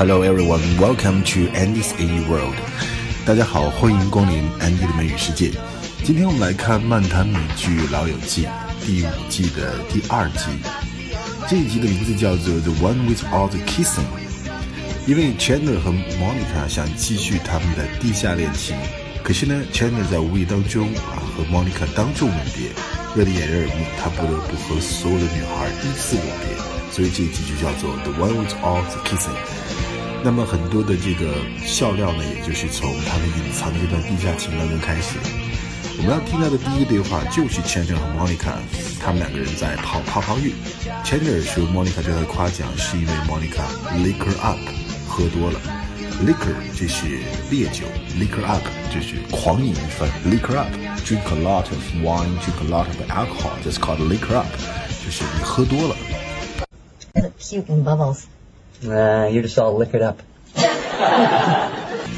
[0.00, 2.54] Hello everyone, welcome to Andy's A World.
[3.26, 5.50] 大家好，欢迎光临 Andy 的美语世界。
[6.02, 8.46] 今天我们来看漫谈美剧《老友记》
[8.86, 10.46] 第五季的第二集。
[11.46, 14.00] 这一集的名字叫做《The One with All the Kissing》，
[15.06, 18.74] 因为 Chandler 和 Monica 想继续他们的地下恋情，
[19.22, 22.70] 可是呢，Chandler 在无意当中啊和 Monica 当众吻别，
[23.16, 26.56] 为了掩人耳目，他不得不和所有的女孩依次吻别，
[26.90, 29.36] 所以这一集就叫做《The One with All the Kissing》。
[30.22, 31.32] 那么很多的这个
[31.64, 35.16] 笑料呢，也就是从他们隐藏的这段地下情当中开始。
[35.96, 38.52] 我们要听到的第一个对话就是 Chandler 和 Monica，
[39.00, 40.52] 他们两个人在泡泡泡浴。
[41.04, 43.64] Chandler 说 Monica 对他的夸奖是因为 Monica
[43.96, 44.58] liquor up，
[45.08, 45.58] 喝多了。
[46.20, 47.06] liquor 这是
[47.50, 47.86] 烈酒
[48.18, 50.08] ，liquor up 就是狂饮一番。
[50.26, 54.46] liquor up，drink a lot of wine，drink a lot of alcohol，that's called liquor up，
[55.02, 55.96] 就是你喝多了。
[57.38, 58.24] Puking bubbles.
[58.82, 60.20] Nah, you're just all liquored up.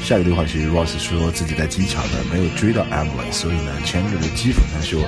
[0.03, 5.01] 下一个对话是 Ross 说自己在机场呢没有追到 Emily，所以呢 Chandler 就讥讽他说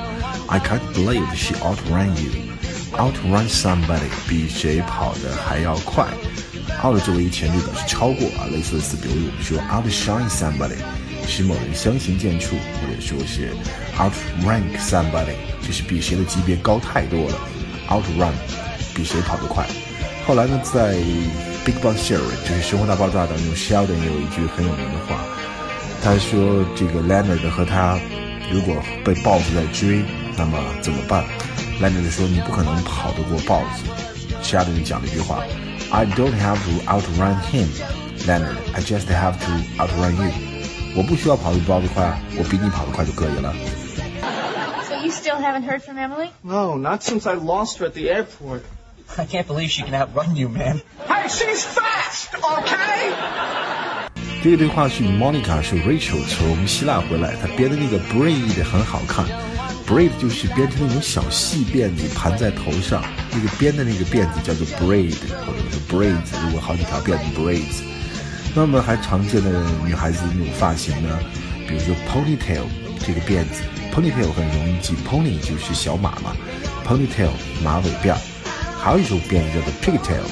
[0.47, 2.31] ，I can't believe she outran you。
[2.94, 6.06] outrun somebody 比谁跑得还要快。
[6.84, 10.78] out 作为一个前缀表示超过啊，类似的词，比如我们说 outshine somebody
[11.28, 13.52] 使某人相形见绌，或者说是
[13.97, 17.38] outrank somebody 就是比谁的级别高太多了。
[17.90, 18.31] outrun
[18.94, 19.66] 比谁跑得快。
[20.27, 20.94] 后来呢，在
[21.64, 25.25] Big Bang Theory 就是《生活大爆炸》当中，Sheldon 也有一句很有名的话，
[26.03, 27.98] 他说：“这个 Leonard 和他
[28.50, 30.03] 如果被豹子在追，
[30.36, 31.25] 那么怎么办？”
[31.80, 33.84] Leonard 说：“你不可能跑得过豹子。”
[34.42, 37.69] Sheldon 讲了一句话：“I don't have to outrun him,
[38.27, 38.56] Leonard.
[38.72, 40.33] I just have to outrun you。”
[40.97, 43.55] 我不需要跑得比豹子快，我比你跑得快就可以了。
[44.89, 46.30] So you still haven't heard from Emily?
[46.42, 48.62] No, not since I lost her at the airport.
[49.17, 50.81] I can't believe she can outrun you, man.
[51.08, 53.14] Hey, she's fast, okay?
[54.44, 59.25] 这个对话是 Monica 是 Rachel 从希腊回来，她编的那个 braid 很好看
[59.88, 65.16] ，braid 就是编成那种小细辫子盘在头上，那个编的那个辫子叫做 braid
[65.46, 67.81] 或者是 braids，如果好几条辫子 braids。
[68.53, 71.19] 那么还常见的女孩子那种发型呢，
[71.68, 72.66] 比如说 ponytail
[73.00, 73.63] 这个辫子
[73.94, 76.35] ，ponytail 很容易记，pony 就是小马嘛
[76.85, 77.31] ，ponytail
[77.63, 78.19] 马尾辫儿。
[78.84, 80.25] 还有一种辫子叫做 pigtail，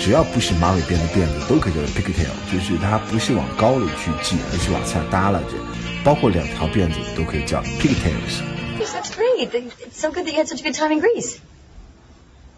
[0.00, 5.56] 只要不是马尾辫的辫子都可以叫做 pigtail，就是它不是往高里去系，而是往下耷拉着，
[6.04, 8.42] 包括两条辫子都可以叫 pigtails。
[8.78, 9.50] Yes, that's great.
[9.52, 11.38] It's so good that you had such a good time in Greece.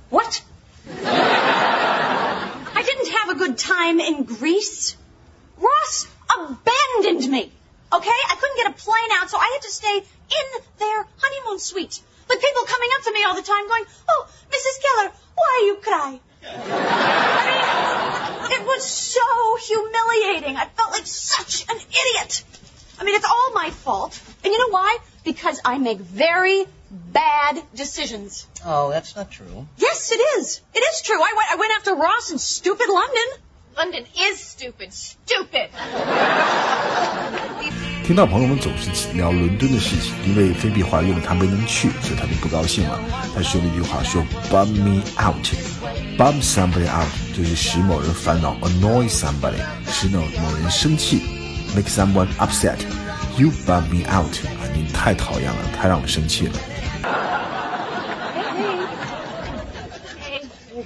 [0.08, 0.40] What?
[2.74, 4.96] I didn't have a good time in Greece.
[5.58, 7.52] Ross abandoned me.
[7.92, 8.20] Okay?
[8.30, 12.00] I couldn't get a plane out, so I had to stay in their honeymoon suite.
[12.31, 14.79] With people coming up to me all the time going, Oh, Mrs.
[14.83, 16.17] Geller, why you cry?
[16.47, 20.55] I mean, it was so humiliating.
[20.55, 22.45] I felt like such an idiot.
[22.97, 24.17] I mean, it's all my fault.
[24.45, 24.97] And you know why?
[25.25, 28.47] Because I make very bad decisions.
[28.65, 29.67] Oh, that's not true.
[29.77, 30.61] Yes, it is.
[30.73, 31.21] It is true.
[31.21, 33.27] I went, I went after Ross in stupid London.
[33.75, 34.93] London is stupid.
[34.93, 35.69] Stupid.
[38.10, 43.00] 听到朋友们总是聊伦敦的事情，因为菲比怀孕了，他没能去，所以他就不高兴了。
[43.34, 49.58] 他说了一句话，说 “bum me out”，“bum somebody out” 就是使某人烦恼，“annoy somebody”
[49.90, 51.20] 使某某人生气，“
[51.74, 56.54] make someone upset”。You bum me out 啊，你太讨厌了，太让我生气了。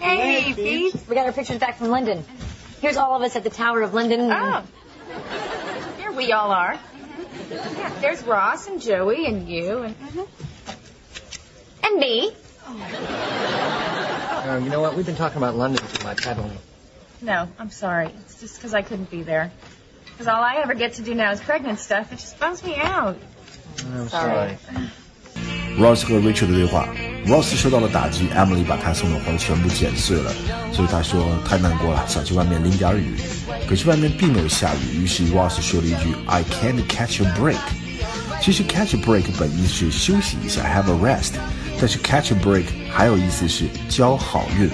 [0.01, 0.95] Hey, Pete.
[1.07, 2.25] We got our pictures back from London.
[2.81, 4.33] Here's all of us at the Tower of London.
[4.33, 4.63] Oh.
[5.99, 6.79] Here we all are.
[7.51, 9.95] Yeah, there's Ross and Joey and you and
[11.83, 12.33] And me.
[12.69, 14.95] Uh, you know what?
[14.97, 16.57] We've been talking about London too much, haven't we?
[17.23, 18.11] No, I'm sorry.
[18.25, 19.51] It's just because I couldn't be there.
[20.07, 22.13] Because all I ever get to do now is pregnant stuff.
[22.13, 23.17] It just bums me out.
[23.95, 24.57] I'm sorry.
[25.79, 26.89] Ross 和 Rachel 的对话，
[27.27, 30.33] Ross 受到了打击，Emily 把他送的花全部剪碎了，
[30.73, 33.17] 所以他说太难过了，想去外面淋点雨。
[33.69, 37.59] 可是外面并没有下雨，于是 Ross 说了一句 "I can't catch a break"。
[38.43, 41.35] 其实 catch a break 本意是休息一下，have a rest，
[41.79, 44.71] 但是 catch a break 还有意思是交好运，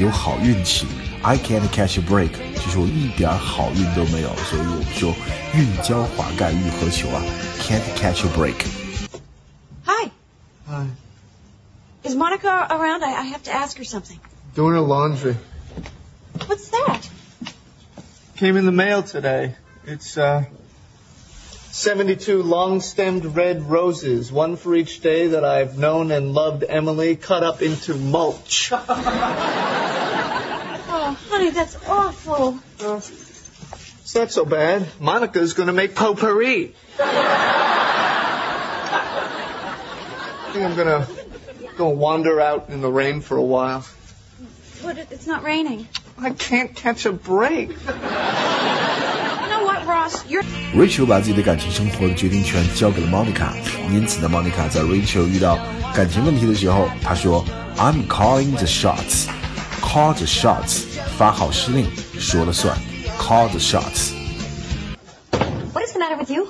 [0.00, 0.86] 有好运气。
[1.22, 5.14] I can't catch a break，就是我一点好运都没有，所以我们说
[5.54, 7.22] 运交华盖玉何求啊？
[7.60, 8.56] Can't catch a break。
[9.84, 10.10] Hi.
[10.66, 10.86] Hi.
[12.02, 13.04] Is Monica around?
[13.04, 14.18] I, I have to ask her something.
[14.56, 15.36] Doing her laundry.
[18.37, 19.55] Came in the mail today.
[19.85, 20.45] It's, uh,
[21.71, 27.43] 72 long-stemmed red roses, one for each day that I've known and loved Emily, cut
[27.43, 28.71] up into mulch.
[30.89, 32.59] Oh, honey, that's awful.
[32.81, 34.87] Uh, it's not so bad.
[34.99, 36.73] Monica's gonna make potpourri.
[36.99, 37.09] I
[40.53, 41.07] think I'm gonna
[41.75, 43.85] go wander out in the rain for a while.
[44.81, 45.87] But it's not raining.
[46.20, 47.70] I can't catch a break.
[47.70, 47.76] You
[49.48, 50.24] know what, Ross?
[50.28, 50.44] You're
[50.74, 53.52] Rachel 把自己的感情生活的决定权交给了 Monica，
[53.90, 55.58] 因此呢，Monica 在 Rachel 遇到
[55.94, 57.44] 感情问题的时候，她说：“
[57.76, 60.84] I'm calling the shots。”Call the shots，
[61.18, 62.78] 发号施令，说了算。
[63.18, 64.12] Call the shots。
[65.72, 66.46] What is the matter with you?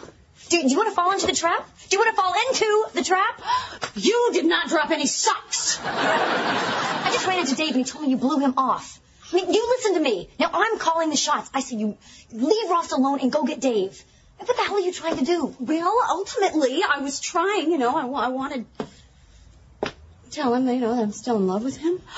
[0.50, 1.64] Do, do you want to fall into the trap?
[1.88, 3.40] Do you want to fall into the trap?
[3.94, 5.78] you did not drop any socks.
[5.84, 9.00] I just ran into Dave and he told me you blew him off.
[9.37, 10.29] You listen to me.
[10.39, 11.49] Now I'm calling the shots.
[11.53, 11.97] I say you
[12.31, 14.03] leave Ross alone and go get Dave.
[14.37, 15.55] What the hell are you trying to do?
[15.59, 17.71] Well, ultimately, I was trying.
[17.71, 19.91] You know, I, I wanted to
[20.31, 22.01] tell him, you know, that I'm still in love with him.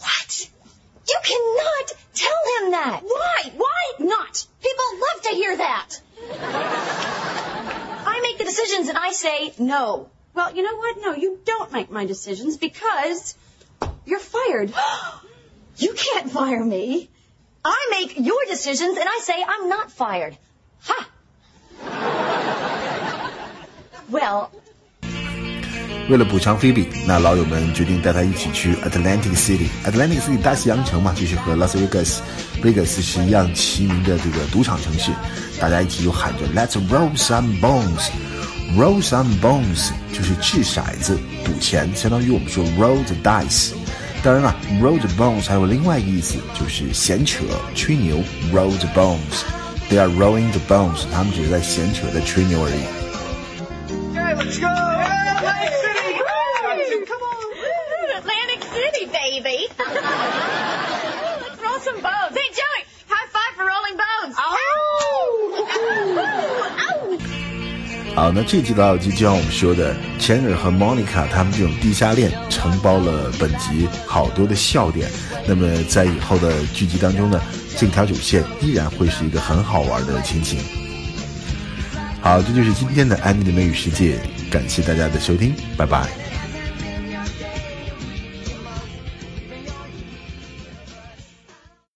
[0.00, 0.50] What?
[1.06, 3.00] You cannot tell him that.
[3.04, 3.52] Why?
[3.54, 4.46] Why not?
[4.62, 6.00] People love to hear that.
[8.06, 10.08] I make the decisions and I say no.
[10.32, 10.96] Well, you know what?
[11.02, 13.34] No, you don't make my decisions because
[14.06, 14.72] you're fired.
[15.79, 17.09] You can't fire me.
[17.63, 20.35] I make your decisions and I say I'm not fired.
[20.87, 21.07] Ha!
[24.11, 24.49] Well,
[26.07, 35.11] 为了补偿菲比，那老友们决定带她一起去 Atlantic City。Atlantic City 大西洋城嘛，就是和 Las Vegas、Vegas 是一样齐名的这个赌场城市。
[35.59, 43.73] 大家一起就喊着 Let's roll some bones。Roll some bones 就是掷骰子赌钱，相当于我们说 roll the dice。
[44.23, 47.43] 当然了，roll the bones 还有另外一个意思，就是闲扯、
[47.75, 48.17] 吹牛。
[48.51, 52.83] Roll the bones，they are rolling the bones，他们只是在闲扯，在吹牛而已。
[54.15, 54.67] Okay, let's go.
[54.67, 56.17] Atlantic City.
[57.05, 57.37] Come on.
[58.17, 59.69] Atlantic City, baby.
[59.77, 62.33] Let's roll some bones.
[68.20, 75.10] 好，那这集老友记就像我们说的，Chandler 和 Monica 他们这种地下恋承包了本集好多的笑点。
[75.46, 77.40] 那么在以后的剧集当中呢，
[77.78, 80.58] 这条主线依然会是一个很好玩的情形。
[82.20, 84.18] 好，这就是今天的安妮的美语世界，
[84.50, 86.06] 感谢大家的收听，拜拜。